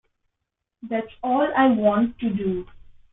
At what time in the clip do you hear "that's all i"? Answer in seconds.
0.81-1.67